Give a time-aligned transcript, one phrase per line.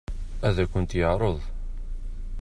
[0.47, 1.37] Ad akent-t-yeɛṛeḍ?